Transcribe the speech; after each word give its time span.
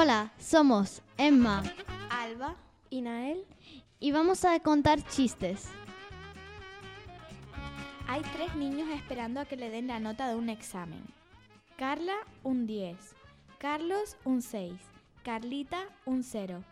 Hola, 0.00 0.30
somos 0.38 1.02
Emma 1.16 1.60
Alba 2.08 2.54
y 2.88 3.00
Nael. 3.00 3.44
y 3.98 4.12
vamos 4.12 4.44
a 4.44 4.60
contar 4.60 5.02
chistes. 5.02 5.68
Hay 8.06 8.22
tres 8.32 8.54
niños 8.54 8.88
esperando 8.94 9.40
a 9.40 9.44
que 9.44 9.56
le 9.56 9.70
den 9.70 9.88
la 9.88 9.98
nota 9.98 10.28
de 10.28 10.36
un 10.36 10.50
examen. 10.50 11.02
Carla, 11.76 12.14
un 12.44 12.66
10. 12.68 13.17
Carlos, 13.58 14.16
un 14.24 14.40
6. 14.40 14.72
Carlita, 15.24 15.80
un 16.04 16.22
0. 16.22 16.62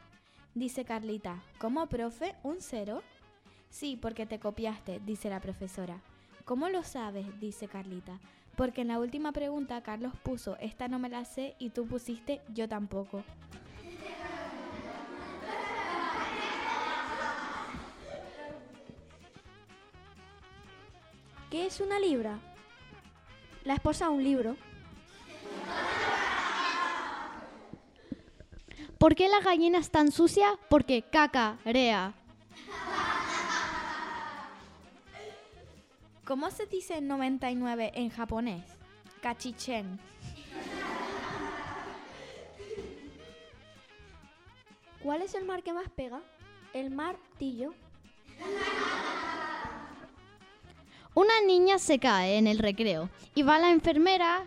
Dice 0.54 0.84
Carlita, 0.84 1.42
¿cómo, 1.58 1.88
profe? 1.88 2.36
¿Un 2.44 2.58
0? 2.60 3.02
Sí, 3.70 3.98
porque 4.00 4.24
te 4.24 4.38
copiaste, 4.38 5.00
dice 5.04 5.28
la 5.28 5.40
profesora. 5.40 6.00
¿Cómo 6.44 6.68
lo 6.68 6.84
sabes? 6.84 7.26
dice 7.40 7.66
Carlita. 7.66 8.20
Porque 8.54 8.82
en 8.82 8.88
la 8.88 9.00
última 9.00 9.32
pregunta 9.32 9.82
Carlos 9.82 10.12
puso, 10.22 10.56
esta 10.58 10.86
no 10.86 11.00
me 11.00 11.08
la 11.08 11.24
sé, 11.24 11.56
y 11.58 11.70
tú 11.70 11.88
pusiste, 11.88 12.40
yo 12.54 12.68
tampoco. 12.68 13.24
¿Qué 21.50 21.66
es 21.66 21.80
una 21.80 21.98
libra? 21.98 22.38
La 23.64 23.74
esposa 23.74 24.08
un 24.08 24.22
libro. 24.22 24.56
¿Por 28.98 29.14
qué 29.14 29.28
la 29.28 29.40
gallina 29.40 29.78
es 29.78 29.90
tan 29.90 30.10
sucia? 30.10 30.58
Porque 30.68 31.02
cacarea. 31.02 32.14
¿Cómo 36.24 36.50
se 36.50 36.66
dice 36.66 37.00
99 37.00 37.92
en 37.94 38.10
japonés? 38.10 38.64
Kachichen. 39.20 40.00
¿Cuál 45.02 45.22
es 45.22 45.34
el 45.34 45.44
mar 45.44 45.62
que 45.62 45.72
más 45.72 45.88
pega? 45.90 46.20
El 46.72 46.90
martillo. 46.90 47.74
Una 51.14 51.40
niña 51.46 51.78
se 51.78 51.98
cae 51.98 52.38
en 52.38 52.46
el 52.46 52.58
recreo 52.58 53.08
y 53.34 53.42
va 53.42 53.58
la 53.58 53.70
enfermera 53.70 54.44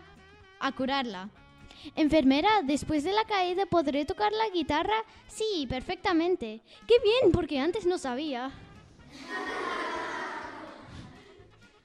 a 0.58 0.72
curarla. 0.72 1.30
Enfermera, 1.96 2.62
después 2.62 3.04
de 3.04 3.12
la 3.12 3.24
caída 3.24 3.66
podré 3.66 4.04
tocar 4.04 4.32
la 4.32 4.48
guitarra? 4.50 5.04
Sí, 5.28 5.66
perfectamente. 5.68 6.60
Qué 6.86 6.94
bien, 7.02 7.32
porque 7.32 7.58
antes 7.58 7.86
no 7.86 7.98
sabía. 7.98 8.50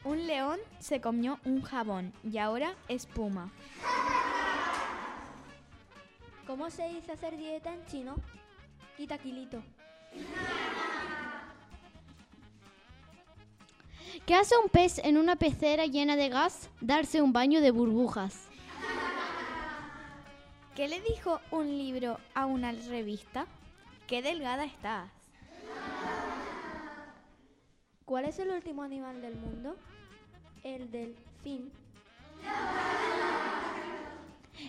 Un 0.03 0.27
león 0.27 0.59
se 0.79 1.01
comió 1.01 1.39
un 1.45 1.63
jabón 1.63 2.13
y 2.23 2.37
ahora 2.37 2.75
espuma. 2.87 3.51
¿Cómo 6.45 6.69
se 6.69 6.87
dice 6.89 7.13
hacer 7.13 7.35
dieta 7.37 7.73
en 7.73 7.83
chino? 7.87 8.15
Quita 8.97 9.17
kilito. 9.17 9.63
¿Qué 14.27 14.35
hace 14.35 14.55
un 14.57 14.69
pez 14.69 14.99
en 14.99 15.17
una 15.17 15.37
pecera 15.37 15.87
llena 15.87 16.15
de 16.15 16.29
gas? 16.29 16.69
Darse 16.81 17.23
un 17.23 17.33
baño 17.33 17.59
de 17.61 17.71
burbujas. 17.71 18.47
¿Qué 20.75 20.89
le 20.89 20.99
dijo 20.99 21.39
un 21.51 21.77
libro 21.77 22.19
a 22.33 22.45
una 22.45 22.73
revista? 22.73 23.47
Qué 24.07 24.21
delgada 24.21 24.65
estás. 24.65 25.09
¿Cuál 28.03 28.25
es 28.25 28.39
el 28.39 28.49
último 28.49 28.83
animal 28.83 29.21
del 29.21 29.35
mundo? 29.35 29.77
El 30.63 30.91
delfín. 30.91 31.71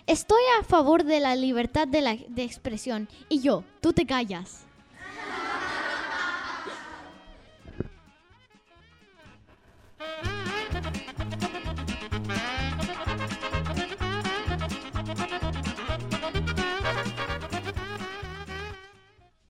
Estoy 0.05 0.41
a 0.57 0.63
favor 0.63 1.03
de 1.03 1.19
la 1.19 1.35
libertad 1.35 1.89
de, 1.89 1.99
la, 1.99 2.15
de 2.15 2.43
expresión. 2.43 3.09
Y 3.27 3.41
yo, 3.41 3.65
tú 3.81 3.91
te 3.91 4.05
callas. 4.05 4.66